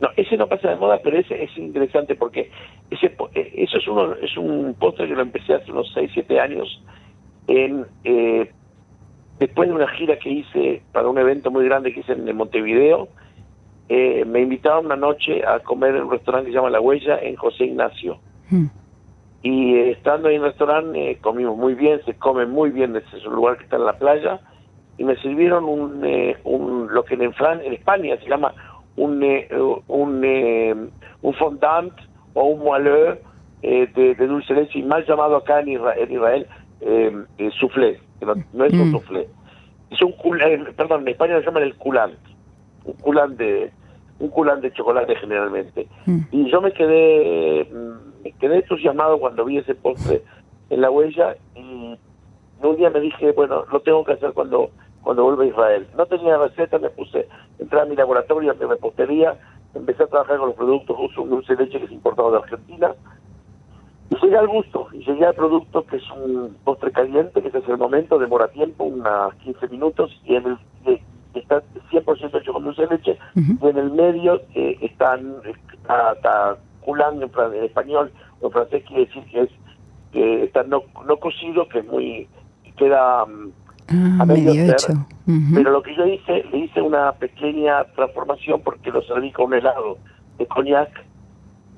No, 0.00 0.08
ese 0.16 0.36
no 0.38 0.46
pasa 0.46 0.70
de 0.70 0.76
moda, 0.76 0.98
pero 1.04 1.18
ese 1.18 1.42
es 1.44 1.56
interesante 1.58 2.14
porque 2.14 2.50
ese 2.90 3.14
eh, 3.34 3.52
eso 3.56 3.76
es 3.76 3.86
uno 3.86 4.14
es 4.14 4.34
un 4.36 4.74
postre 4.78 5.06
que 5.06 5.14
lo 5.14 5.20
empecé 5.20 5.54
hace 5.54 5.70
unos 5.70 5.90
6, 5.92 6.10
7 6.14 6.40
años 6.40 6.82
en 7.46 7.84
eh, 8.04 8.50
después 9.38 9.68
de 9.68 9.74
una 9.74 9.88
gira 9.88 10.18
que 10.18 10.30
hice 10.30 10.82
para 10.92 11.08
un 11.08 11.18
evento 11.18 11.50
muy 11.50 11.66
grande 11.66 11.92
que 11.92 12.00
hice 12.00 12.12
en 12.12 12.34
Montevideo, 12.34 13.08
eh, 13.92 14.24
me 14.24 14.40
invitaron 14.40 14.86
una 14.86 14.94
noche 14.94 15.44
a 15.44 15.58
comer 15.58 15.96
en 15.96 16.04
un 16.04 16.12
restaurante 16.12 16.46
que 16.46 16.52
se 16.52 16.56
llama 16.56 16.70
La 16.70 16.80
Huella 16.80 17.18
en 17.20 17.34
José 17.34 17.64
Ignacio. 17.64 18.18
Hmm. 18.48 18.66
Y 19.42 19.76
estando 19.78 20.28
ahí 20.28 20.36
en 20.36 20.42
el 20.42 20.48
restaurante 20.48 21.18
comimos 21.20 21.56
muy 21.56 21.74
bien, 21.74 22.00
se 22.04 22.14
come 22.14 22.46
muy 22.46 22.70
bien, 22.70 22.94
es 22.94 23.26
un 23.26 23.34
lugar 23.34 23.56
que 23.56 23.64
está 23.64 23.76
en 23.76 23.86
la 23.86 23.98
playa, 23.98 24.38
y 24.96 25.02
me 25.02 25.16
sirvieron 25.16 25.64
un, 25.64 26.04
un 26.44 26.88
lo 26.94 27.04
que 27.04 27.14
en, 27.14 27.22
en 27.22 27.72
España 27.72 28.16
se 28.18 28.28
llama 28.28 28.54
un, 28.96 29.22
eh, 29.24 29.48
un, 29.88 30.22
eh, 30.24 30.74
un 31.22 31.34
fondant 31.34 31.92
o 32.34 32.44
un 32.44 32.60
moelleux 32.60 33.18
eh, 33.62 33.88
de, 33.92 34.14
de, 34.14 34.26
dulce 34.28 34.54
leche, 34.54 34.84
mal 34.84 35.04
llamado 35.04 35.36
acá 35.36 35.60
en 35.60 35.68
Israel, 35.68 36.46
en 36.80 37.50
soufflé, 37.58 37.98
que 38.20 38.26
no, 38.26 38.64
es 38.64 38.72
un 38.72 38.88
mm. 38.88 38.92
soufflé. 38.92 39.26
Es 39.90 40.00
un 40.00 40.14
perdón, 40.76 41.02
en 41.02 41.08
España 41.08 41.40
se 41.40 41.46
llaman 41.46 41.64
el 41.64 41.74
culant, 41.74 42.14
un 42.84 42.94
culant 42.94 43.36
de 43.36 43.72
un 44.20 44.28
culant 44.28 44.62
de 44.62 44.72
chocolate 44.72 45.16
generalmente. 45.16 45.88
Mm. 46.06 46.20
Y 46.30 46.50
yo 46.50 46.60
me 46.60 46.72
quedé 46.72 47.68
me 48.22 48.32
quedé 48.32 48.56
entusiasmado 48.56 49.18
cuando 49.18 49.44
vi 49.44 49.58
ese 49.58 49.74
postre 49.74 50.22
en 50.68 50.80
la 50.80 50.90
huella 50.90 51.36
y 51.56 51.98
un 52.62 52.76
día 52.76 52.90
me 52.90 53.00
dije, 53.00 53.32
bueno, 53.32 53.64
lo 53.72 53.80
tengo 53.80 54.04
que 54.04 54.12
hacer 54.12 54.32
cuando 54.32 54.70
cuando 55.02 55.24
vuelva 55.24 55.44
a 55.44 55.46
Israel. 55.46 55.86
No 55.96 56.06
tenía 56.06 56.36
receta, 56.36 56.78
me 56.78 56.90
puse, 56.90 57.26
entré 57.58 57.80
a 57.80 57.84
mi 57.84 57.96
laboratorio, 57.96 58.50
a 58.50 58.54
mi 58.54 58.66
repostería, 58.66 59.38
empecé 59.74 60.02
a 60.02 60.06
trabajar 60.06 60.38
con 60.38 60.48
los 60.48 60.56
productos, 60.56 60.96
uso 61.00 61.22
un 61.22 61.30
dulce 61.30 61.56
de 61.56 61.64
leche 61.64 61.78
que 61.78 61.86
es 61.86 61.92
importado 61.92 62.30
de 62.32 62.38
Argentina, 62.38 62.94
y 64.10 64.16
llegué 64.16 64.36
al 64.36 64.48
gusto, 64.48 64.88
y 64.92 64.98
llegué 65.04 65.24
al 65.24 65.34
producto 65.34 65.86
que 65.86 65.96
es 65.96 66.10
un 66.10 66.56
postre 66.64 66.90
caliente, 66.90 67.40
que 67.40 67.48
es 67.48 67.68
el 67.68 67.78
momento, 67.78 68.18
demora 68.18 68.48
tiempo, 68.48 68.84
unas 68.84 69.34
15 69.36 69.68
minutos, 69.68 70.10
y 70.24 70.34
en 70.34 70.46
el 70.46 70.58
está 71.34 71.62
100% 71.90 72.40
hecho 72.40 72.52
con 72.52 72.64
dulce 72.64 72.82
de 72.82 72.96
leche, 72.96 73.18
y 73.34 73.66
en 73.66 73.78
el 73.78 73.90
medio 73.92 74.40
eh, 74.54 74.78
están, 74.80 75.36
está, 75.44 76.12
está 76.12 76.56
en, 76.86 77.64
español, 77.64 78.12
o 78.40 78.46
en 78.46 78.52
francés 78.52 78.84
quiere 78.86 79.06
decir 79.06 79.24
que 79.24 79.40
es 79.42 79.50
que 80.12 80.44
está 80.44 80.64
no, 80.64 80.82
no 81.06 81.16
cocido, 81.18 81.68
que 81.68 81.80
es 81.80 81.86
muy, 81.86 82.28
queda 82.76 83.20
ah, 83.22 83.26
a 84.18 84.24
medio, 84.24 84.52
hecho. 84.52 84.92
Pero 85.54 85.70
lo 85.70 85.82
que 85.82 85.94
yo 85.94 86.06
hice, 86.06 86.42
le 86.50 86.58
hice 86.58 86.82
una 86.82 87.12
pequeña 87.12 87.84
transformación 87.94 88.60
porque 88.62 88.90
lo 88.90 89.02
serví 89.02 89.30
con 89.30 89.46
un 89.46 89.54
helado 89.54 89.98
de 90.38 90.46
coñac 90.46 90.90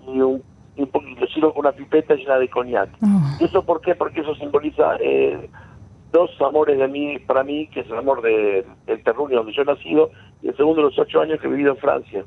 y 0.06 0.21
un, 0.21 0.42
un 0.76 0.87
poquito, 0.87 1.26
sirvo 1.26 1.52
con 1.52 1.66
una 1.66 1.73
pipeta 1.73 2.14
llena 2.14 2.38
de 2.38 2.49
coñac. 2.49 2.88
Oh. 3.02 3.37
¿Y 3.40 3.44
eso 3.44 3.62
por 3.62 3.82
qué? 3.82 3.94
Porque 3.94 4.21
eso 4.21 4.35
simboliza 4.37 4.97
eh, 5.00 5.50
dos 6.12 6.31
amores 6.40 6.78
de 6.78 6.88
mí, 6.88 7.19
para 7.19 7.42
mí, 7.42 7.66
que 7.69 7.81
es 7.81 7.87
el 7.87 7.97
amor 7.97 8.23
de, 8.23 8.64
del 8.87 9.02
terruño 9.02 9.38
donde 9.38 9.52
yo 9.52 9.62
he 9.62 9.64
nacido 9.64 10.11
y 10.42 10.49
el 10.49 10.57
segundo 10.57 10.83
de 10.83 10.88
los 10.88 10.99
ocho 10.99 11.21
años 11.21 11.40
que 11.40 11.47
he 11.47 11.50
vivido 11.50 11.73
en 11.73 11.78
Francia. 11.78 12.25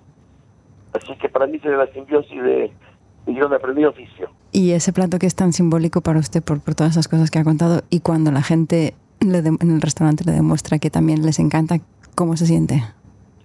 Así 0.94 1.16
que 1.18 1.30
para 1.30 1.46
mí 1.46 1.60
sería 1.60 1.78
la 1.78 1.88
simbiosis 1.88 2.42
de, 2.42 2.72
de 3.26 3.40
donde 3.40 3.56
aprendí 3.56 3.86
oficio. 3.86 4.30
Y 4.52 4.72
ese 4.72 4.94
plato 4.94 5.20
que 5.20 5.28
es 5.28 5.36
tan 5.36 5.54
simbólico 5.54 6.02
para 6.02 6.20
usted 6.20 6.44
por, 6.44 6.62
por 6.62 6.76
todas 6.76 6.94
esas 6.94 7.08
cosas 7.08 7.30
que 7.30 7.40
ha 7.40 7.44
contado 7.44 7.84
y 7.90 8.00
cuando 8.00 8.32
la 8.32 8.42
gente 8.42 8.94
le 9.20 9.40
en 9.40 9.72
el 9.72 9.82
restaurante 9.82 10.24
le 10.26 10.32
demuestra 10.32 10.80
que 10.80 10.90
también 10.90 11.26
les 11.26 11.40
encanta, 11.40 11.80
¿cómo 12.16 12.38
se 12.38 12.46
siente? 12.46 12.84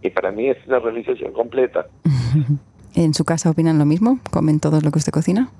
Y 0.03 0.11
para 0.11 0.31
mí 0.33 0.49
es 0.49 0.57
una 0.67 0.79
realización 0.79 1.33
completa. 1.33 1.87
¿En 2.95 3.15
su 3.15 3.25
casa 3.25 3.51
opinan 3.51 3.79
lo 3.79 3.85
mismo? 3.85 4.19
¿Comen 4.31 4.61
todo 4.61 4.81
lo 4.81 4.91
que 4.91 4.99
usted 4.99 5.13
cocina? 5.13 5.51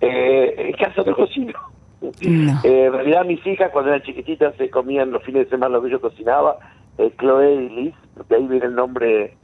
Eh, 0.00 0.54
en 0.56 0.72
casa 0.72 1.02
no 1.06 1.14
cocino. 1.14 1.52
Eh, 2.02 2.56
en 2.62 2.92
realidad 2.92 3.24
mis 3.26 3.46
hijas 3.46 3.70
cuando 3.72 3.90
eran 3.90 4.02
chiquititas 4.02 4.54
se 4.56 4.70
comían 4.70 5.10
los 5.10 5.22
fines 5.22 5.44
de 5.44 5.50
semana 5.50 5.76
lo 5.76 5.82
que 5.82 5.90
yo 5.90 6.00
cocinaba, 6.00 6.58
eh, 6.98 7.12
Chloe 7.18 7.54
y 7.54 7.68
Liz, 7.68 7.94
de 8.28 8.36
ahí 8.36 8.46
viene 8.46 8.66
el 8.66 8.74
nombre, 8.74 9.36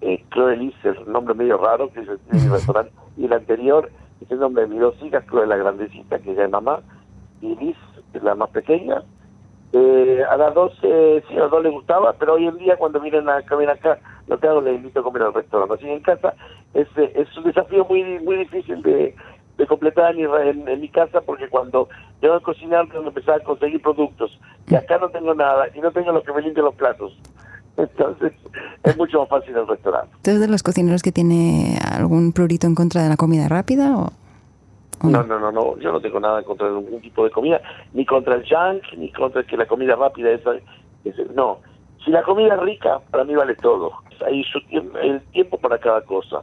eh, 0.00 0.24
Chloe 0.32 0.56
Liz 0.56 0.74
es 0.84 0.98
un 0.98 1.12
nombre 1.12 1.34
medio 1.34 1.56
raro 1.56 1.92
que 1.92 2.00
es 2.00 2.08
el, 2.08 2.50
restaurante, 2.50 2.92
y 3.16 3.26
el 3.26 3.32
anterior 3.32 3.90
es 4.20 4.30
el 4.30 4.40
nombre 4.40 4.62
de 4.62 4.68
mis 4.68 4.80
dos 4.80 4.94
hijas, 5.02 5.24
Chloe 5.26 5.46
la 5.46 5.56
grandecita 5.56 6.18
que 6.18 6.34
ya 6.34 6.44
es 6.44 6.50
mamá, 6.50 6.80
y 7.40 7.54
Liz 7.56 7.76
es 8.12 8.22
la 8.22 8.34
más 8.34 8.50
pequeña. 8.50 9.02
Eh, 9.72 10.24
a 10.28 10.36
las 10.36 10.52
dos, 10.52 10.72
eh, 10.82 11.22
sí, 11.28 11.36
a 11.36 11.42
las 11.42 11.50
dos 11.50 11.62
les 11.62 11.72
gustaba, 11.72 12.12
pero 12.14 12.34
hoy 12.34 12.46
en 12.48 12.58
día 12.58 12.76
cuando 12.76 13.00
vienen 13.00 13.28
a 13.28 13.40
comer 13.42 13.70
acá, 13.70 14.00
lo 14.26 14.38
que 14.38 14.48
hago 14.48 14.60
les 14.60 14.74
invito 14.74 14.98
a 14.98 15.04
comer 15.04 15.22
al 15.22 15.34
restaurante. 15.34 15.74
Así 15.74 15.88
en 15.88 16.00
casa 16.00 16.34
es, 16.74 16.88
es 16.96 17.36
un 17.36 17.44
desafío 17.44 17.84
muy 17.84 18.02
muy 18.18 18.36
difícil 18.36 18.82
de, 18.82 19.14
de 19.60 19.66
completar 19.66 20.16
en, 20.16 20.66
en, 20.66 20.80
mi 20.80 20.88
casa 20.88 21.20
porque 21.20 21.46
cuando 21.48 21.88
yo 22.22 22.32
a 22.34 22.40
cocinar 22.40 22.88
empezar 22.94 23.42
a 23.42 23.44
conseguir 23.44 23.82
productos 23.82 24.38
y 24.66 24.74
acá 24.74 24.96
no 24.96 25.10
tengo 25.10 25.34
nada 25.34 25.66
y 25.74 25.80
no 25.80 25.92
tengo 25.92 26.12
lo 26.12 26.22
que 26.22 26.32
me 26.32 26.40
limpien 26.40 26.64
los 26.64 26.74
platos. 26.74 27.12
Entonces 27.76 28.32
es 28.82 28.96
mucho 28.96 29.20
más 29.20 29.28
fácil 29.28 29.54
el 29.54 29.68
restaurante. 29.68 30.16
¿Usted 30.16 30.32
es 30.32 30.40
de 30.40 30.48
los 30.48 30.62
cocineros 30.62 31.02
que 31.02 31.12
tiene 31.12 31.78
algún 31.92 32.32
prurito 32.32 32.66
en 32.66 32.74
contra 32.74 33.02
de 33.02 33.10
la 33.10 33.16
comida 33.16 33.48
rápida 33.48 33.98
o...? 33.98 34.10
no? 35.02 35.22
no, 35.24 35.38
no, 35.38 35.52
no, 35.52 35.78
yo 35.78 35.92
no 35.92 36.00
tengo 36.00 36.20
nada 36.20 36.38
en 36.38 36.44
contra 36.46 36.68
de 36.68 36.80
ningún 36.80 37.02
tipo 37.02 37.24
de 37.24 37.30
comida, 37.30 37.60
ni 37.92 38.06
contra 38.06 38.36
el 38.36 38.44
junk, 38.48 38.82
ni 38.96 39.12
contra 39.12 39.42
que 39.42 39.58
la 39.58 39.66
comida 39.66 39.94
rápida 39.94 40.30
es, 40.30 40.40
no. 41.34 41.58
Si 42.02 42.10
la 42.10 42.22
comida 42.22 42.54
es 42.54 42.60
rica, 42.60 42.98
para 43.10 43.24
mí 43.24 43.34
vale 43.34 43.56
todo. 43.56 43.92
Hay 44.26 44.42
su, 44.44 44.58
el 44.70 45.20
tiempo 45.32 45.58
para 45.58 45.78
cada 45.78 46.00
cosa. 46.00 46.42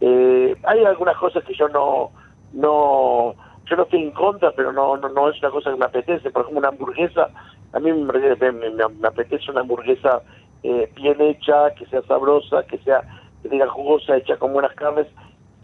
Eh, 0.00 0.56
hay 0.62 0.84
algunas 0.84 1.16
cosas 1.18 1.44
que 1.44 1.54
yo 1.54 1.68
no, 1.68 2.10
no 2.56 3.34
yo 3.68 3.76
no 3.76 3.82
estoy 3.82 4.02
en 4.02 4.10
contra, 4.12 4.52
pero 4.52 4.72
no, 4.72 4.96
no, 4.96 5.08
no 5.08 5.28
es 5.28 5.38
una 5.40 5.50
cosa 5.50 5.70
que 5.70 5.76
me 5.76 5.84
apetece. 5.84 6.30
Por 6.30 6.42
ejemplo, 6.42 6.60
una 6.60 6.68
hamburguesa, 6.68 7.28
a 7.72 7.80
mí 7.80 7.92
me, 7.92 8.52
me, 8.52 9.06
apetece 9.06 9.50
una 9.50 9.60
hamburguesa 9.60 10.22
eh, 10.62 10.90
bien 10.94 11.20
hecha, 11.20 11.74
que 11.74 11.86
sea 11.86 12.02
sabrosa, 12.02 12.64
que 12.66 12.78
sea, 12.78 13.02
que 13.42 13.48
diga 13.48 13.68
jugosa, 13.68 14.16
hecha 14.16 14.36
con 14.36 14.52
buenas 14.52 14.74
carnes. 14.74 15.08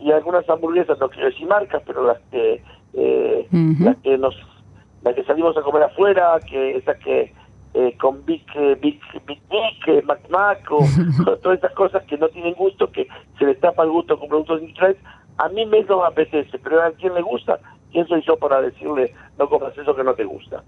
Y 0.01 0.11
algunas 0.11 0.49
hamburguesas, 0.51 0.99
no 0.99 1.09
quiero 1.09 1.29
decir 1.29 1.47
marcas, 1.47 1.83
pero 1.87 2.05
las 2.05 2.19
que, 2.33 2.63
eh, 2.95 3.47
las 3.81 3.97
que 3.99 4.19
nos, 4.19 4.35
las 5.03 5.15
que 5.15 5.23
salimos 5.25 5.57
a 5.57 5.63
comer 5.63 5.85
afuera, 5.85 6.41
que 6.41 6.77
esas 6.77 6.99
que 6.99 7.33
eh, 7.75 7.97
con 8.01 8.25
Big, 8.27 8.45
Big, 8.81 9.01
Big 9.27 9.41
Big, 9.49 10.05
Mac 10.05 10.21
Mac, 10.29 10.67
o 10.73 10.81
todas 11.43 11.59
esas 11.59 11.73
cosas 11.73 12.03
que 12.05 12.19
no 12.19 12.29
tienen 12.31 12.55
gusto, 12.55 12.91
que 12.91 13.07
se 13.39 13.47
les 13.47 13.61
tapa 13.61 13.85
el 13.85 13.91
gusto 13.91 14.19
con 14.19 14.29
productos 14.29 14.61
industriales, 14.61 14.99
a 15.39 15.49
mí 15.49 15.67
me 15.67 15.85
apetece, 16.07 16.59
pero 16.59 16.83
a 16.83 16.91
quien 16.93 17.15
le 17.15 17.23
gusta, 17.23 17.59
¿quién 17.91 18.07
soy 18.07 18.23
yo 18.27 18.37
para 18.37 18.61
decirle 18.61 19.15
no 19.39 19.49
comas 19.49 19.77
eso 19.77 19.95
que 19.95 20.05
no 20.05 20.15
te 20.15 20.25
gusta? 20.25 20.63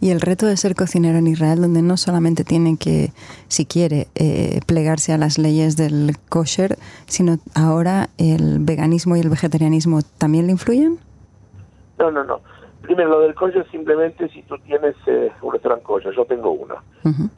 Y 0.00 0.10
el 0.10 0.20
reto 0.20 0.46
de 0.46 0.56
ser 0.56 0.74
cocinero 0.74 1.18
en 1.18 1.26
Israel, 1.26 1.62
donde 1.62 1.80
no 1.80 1.96
solamente 1.96 2.44
tiene 2.44 2.76
que, 2.76 3.12
si 3.48 3.64
quiere, 3.64 4.08
eh, 4.14 4.60
plegarse 4.66 5.12
a 5.12 5.18
las 5.18 5.38
leyes 5.38 5.76
del 5.76 6.16
kosher, 6.28 6.76
sino 7.06 7.38
ahora 7.54 8.10
el 8.18 8.58
veganismo 8.58 9.16
y 9.16 9.20
el 9.20 9.30
vegetarianismo 9.30 10.00
también 10.18 10.46
le 10.46 10.52
influyen? 10.52 10.98
No, 11.98 12.10
no, 12.10 12.24
no. 12.24 12.40
Primero, 12.84 13.08
lo 13.08 13.20
del 13.20 13.34
kosher 13.34 13.66
simplemente 13.70 14.28
si 14.28 14.42
tú 14.42 14.58
tienes 14.58 14.94
eh, 15.06 15.32
un 15.40 15.54
restaurante 15.54 15.84
kosher, 15.84 16.14
yo 16.14 16.26
tengo 16.26 16.50
uno. 16.50 16.74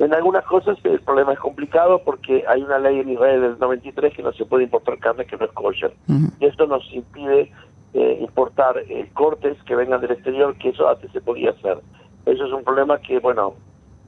En 0.00 0.12
algunas 0.12 0.44
cosas 0.44 0.76
el 0.82 1.00
problema 1.00 1.34
es 1.34 1.38
complicado 1.38 2.02
porque 2.04 2.44
hay 2.48 2.62
una 2.62 2.80
ley 2.80 2.98
en 2.98 3.10
Israel 3.10 3.40
del 3.42 3.58
93 3.60 4.12
que 4.12 4.24
no 4.24 4.32
se 4.32 4.44
puede 4.44 4.64
importar 4.64 4.98
carne 4.98 5.24
que 5.24 5.36
no 5.36 5.44
es 5.44 5.52
kosher. 5.52 5.94
Y 6.40 6.46
esto 6.46 6.66
nos 6.66 6.82
impide 6.92 7.52
eh, 7.94 8.18
importar 8.20 8.78
eh, 8.88 9.08
cortes 9.14 9.56
que 9.62 9.76
vengan 9.76 10.00
del 10.00 10.10
exterior, 10.10 10.56
que 10.58 10.70
eso 10.70 10.88
antes 10.88 11.12
se 11.12 11.20
podía 11.20 11.50
hacer. 11.50 11.78
Eso 12.24 12.44
es 12.44 12.52
un 12.52 12.64
problema 12.64 12.98
que, 12.98 13.20
bueno, 13.20 13.54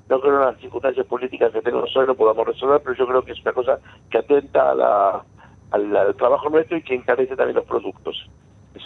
no 0.09 0.21
creo 0.21 0.41
en 0.41 0.47
las 0.47 0.61
circunstancias 0.61 1.07
políticas 1.07 1.53
que 1.53 1.63
tenemos 1.63 1.97
hoy 1.97 2.07
lo 2.07 2.17
podamos 2.17 2.49
resolver, 2.49 2.81
pero 2.83 2.97
yo 2.97 3.07
creo 3.07 3.23
que 3.23 3.33
es 3.33 3.41
una 3.43 3.53
cosa 3.53 3.79
que 4.11 4.19
atenta 4.19 4.73
a 4.73 4.75
la, 4.75 5.25
al 5.71 6.17
trabajo 6.17 6.51
nuestro 6.51 6.79
y 6.79 6.83
que 6.83 6.97
encarece 6.97 7.37
también 7.37 7.57
los 7.57 7.67
productos 7.67 8.29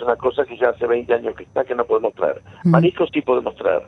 una 0.03 0.17
cosa 0.17 0.45
que 0.45 0.57
ya 0.57 0.71
hace 0.71 0.87
20 0.87 1.15
años 1.15 1.35
que 1.37 1.45
está, 1.45 1.65
que 1.65 1.75
no 1.75 1.85
podemos 1.85 2.15
traer. 2.15 2.43
Mm. 2.65 2.71
Mariscos 2.71 3.11
sí 3.13 3.23
podemos 3.23 3.55
traer, 3.57 3.83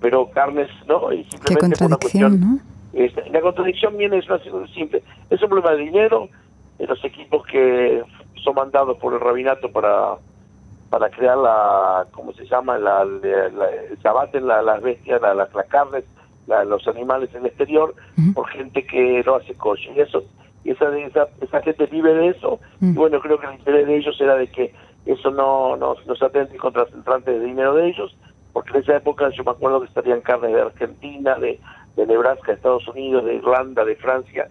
pero 0.00 0.30
carnes 0.30 0.68
no, 0.86 1.12
y 1.12 1.24
simplemente 1.24 1.84
una 1.84 1.96
cuestión, 1.96 2.40
¿no? 2.40 2.58
la 3.32 3.40
contradicción 3.40 3.96
viene, 3.96 4.18
es 4.18 4.28
una 4.28 4.38
simple, 4.74 5.02
es 5.30 5.42
un 5.42 5.48
problema 5.48 5.72
de 5.72 5.84
dinero, 5.84 6.28
en 6.78 6.86
los 6.86 7.04
equipos 7.04 7.44
que 7.46 8.02
son 8.42 8.54
mandados 8.54 8.96
por 8.98 9.12
el 9.12 9.20
rabinato 9.20 9.70
para 9.70 10.16
para 10.90 11.10
crear 11.10 11.36
la, 11.36 12.06
¿cómo 12.12 12.32
se 12.32 12.46
llama? 12.46 12.78
La, 12.78 13.06
se 14.00 14.08
abaten 14.08 14.46
las 14.46 14.82
bestias, 14.82 15.20
las, 15.20 15.48
carnes, 15.68 16.04
los 16.66 16.88
animales 16.88 17.30
en 17.34 17.40
el 17.40 17.46
exterior, 17.46 17.94
por 18.34 18.48
gente 18.48 18.86
que 18.86 19.22
no 19.26 19.34
hace 19.34 19.54
coche. 19.54 19.90
Y 19.94 20.00
eso, 20.00 20.24
y 20.64 20.70
esa, 20.70 20.96
esa, 20.98 21.28
esa 21.40 21.60
gente 21.60 21.86
vive 21.86 22.14
de 22.14 22.28
eso, 22.28 22.58
y 22.80 22.92
bueno, 22.92 23.20
creo 23.20 23.38
que 23.38 23.46
el 23.46 23.54
interés 23.54 23.86
de 23.86 23.96
ellos 23.96 24.18
era 24.20 24.36
de 24.36 24.46
que 24.46 24.72
eso 25.12 25.30
no 25.30 25.76
nos, 25.76 26.04
nos 26.06 26.22
atente 26.22 26.56
contra 26.56 26.84
el 26.84 27.24
de 27.24 27.40
dinero 27.40 27.74
de 27.74 27.88
ellos, 27.88 28.16
porque 28.52 28.70
en 28.70 28.82
esa 28.82 28.96
época 28.96 29.30
yo 29.30 29.42
me 29.42 29.52
acuerdo 29.52 29.80
que 29.80 29.86
estarían 29.86 30.20
carnes 30.20 30.52
de 30.52 30.60
Argentina, 30.60 31.34
de, 31.36 31.58
de 31.96 32.06
Nebraska, 32.06 32.48
de 32.48 32.54
Estados 32.54 32.86
Unidos, 32.88 33.24
de 33.24 33.36
Irlanda, 33.36 33.84
de 33.84 33.96
Francia, 33.96 34.50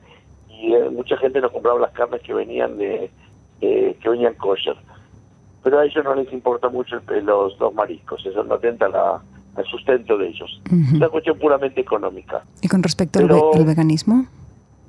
y 0.49 0.73
eh, 0.73 0.89
mucha 0.89 1.15
gente 1.17 1.41
nos 1.41 1.51
compraba 1.51 1.79
las 1.79 1.91
carnes 1.91 2.21
que 2.21 2.33
venían 2.33 2.77
de 2.77 3.11
que 3.59 4.09
venían 4.09 4.35
kosher. 4.35 4.75
Pero 5.63 5.79
a 5.79 5.85
ellos 5.85 6.03
no 6.03 6.15
les 6.15 6.31
importa 6.31 6.69
mucho 6.69 7.01
los, 7.23 7.57
dos 7.57 7.73
mariscos, 7.73 8.25
eso 8.25 8.43
no 8.43 8.55
atenta 8.55 8.85
al 8.85 9.65
sustento 9.65 10.17
de 10.17 10.27
ellos. 10.27 10.61
Es 10.65 10.93
una 10.93 11.09
cuestión 11.09 11.37
puramente 11.39 11.81
económica. 11.81 12.43
¿Y 12.61 12.67
con 12.67 12.83
respecto 12.83 13.19
al, 13.19 13.65
veganismo? 13.65 14.25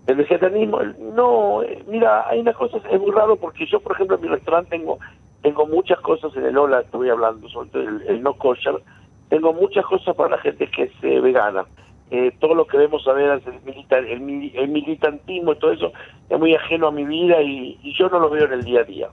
El 0.07 0.17
vegetarianismo, 0.17 0.81
no, 1.15 1.63
eh, 1.63 1.85
mira, 1.89 2.29
hay 2.29 2.41
una 2.41 2.53
cosa, 2.55 2.79
es 2.91 3.01
muy 3.01 3.11
raro 3.11 3.37
porque 3.37 3.67
yo, 3.67 3.81
por 3.81 3.93
ejemplo, 3.93 4.17
en 4.17 4.23
mi 4.23 4.29
restaurante 4.29 4.71
tengo 4.71 4.99
tengo 5.43 5.67
muchas 5.67 6.01
cosas 6.01 6.35
en 6.37 6.45
el 6.45 6.59
Ola, 6.59 6.81
estoy 6.81 7.11
hablando, 7.11 7.49
sobre 7.49 7.71
todo 7.71 7.83
el, 7.83 8.23
no 8.23 8.35
kosher, 8.35 8.83
tengo 9.29 9.53
muchas 9.53 9.85
cosas 9.87 10.15
para 10.17 10.37
la 10.37 10.39
gente 10.39 10.69
que 10.71 10.85
es 10.85 10.93
eh, 11.03 11.21
vegana. 11.21 11.65
Eh, 12.11 12.33
todo 12.41 12.55
lo 12.55 12.67
que 12.67 12.79
vemos 12.79 13.07
a 13.07 13.13
ver, 13.13 13.43
el, 13.67 14.55
el, 14.55 14.69
militantismo 14.69 15.53
y 15.53 15.59
todo 15.59 15.73
eso, 15.73 15.93
es 16.31 16.39
muy 16.39 16.55
ajeno 16.55 16.89
a 16.89 16.91
mi 16.91 17.05
vida 17.05 17.43
y, 17.43 17.79
yo 17.99 18.09
no 18.09 18.19
lo 18.19 18.31
veo 18.31 18.47
en 18.47 18.53
el 18.53 18.65
día 18.65 18.81
a 18.81 18.85
día. 18.85 19.09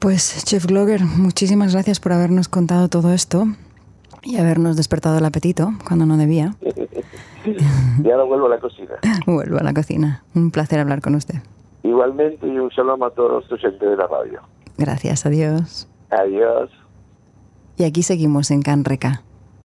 Pues, 0.00 0.44
Chef 0.44 0.66
Glogger, 0.66 1.02
muchísimas 1.02 1.72
gracias 1.72 2.00
por 2.00 2.12
habernos 2.12 2.48
contado 2.48 2.88
todo 2.88 3.12
esto 3.12 3.44
y 4.22 4.38
habernos 4.38 4.76
despertado 4.76 5.18
el 5.18 5.24
apetito 5.24 5.70
cuando 5.86 6.06
no 6.06 6.16
debía. 6.16 6.56
y 8.04 8.10
ahora 8.10 8.24
vuelvo 8.24 8.46
a 8.46 8.50
la 8.50 8.58
cocina. 8.58 8.94
vuelvo 9.26 9.58
a 9.58 9.62
la 9.62 9.72
cocina. 9.72 10.24
Un 10.34 10.50
placer 10.50 10.80
hablar 10.80 11.00
con 11.00 11.14
usted. 11.14 11.36
Igualmente 11.84 12.46
y 12.46 12.58
un 12.58 12.70
saludo 12.72 13.04
a 13.04 13.10
todos 13.10 13.44
los 13.44 13.52
oyentes 13.52 13.88
de 13.88 13.96
la 13.96 14.06
radio. 14.08 14.40
Gracias, 14.76 15.26
adiós. 15.26 15.88
Adiós. 16.10 16.70
Y 17.76 17.84
aquí 17.84 18.02
seguimos 18.02 18.50
en 18.50 18.62
Canreca. 18.62 19.22